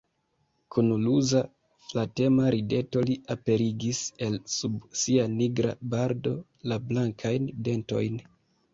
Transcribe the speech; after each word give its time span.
Kun 0.75 0.87
ruza, 1.03 1.41
flatema 1.89 2.47
rideto 2.57 3.05
li 3.11 3.19
aperigis 3.37 4.01
el 4.31 4.41
sub 4.57 4.83
sia 5.05 5.29
nigra 5.37 5.79
barbo 5.95 6.37
la 6.73 6.83
blankajn 6.91 7.51
dentojn. 7.71 8.23